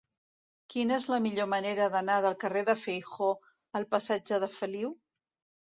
Quina 0.73 0.95
és 1.01 1.05
la 1.11 1.19
millor 1.25 1.49
manera 1.51 1.89
d'anar 1.97 2.15
del 2.27 2.37
carrer 2.45 2.65
de 2.71 2.77
Feijoo 2.85 3.39
al 3.81 3.89
passatge 3.95 4.45
de 4.47 4.55
Feliu? 4.59 4.95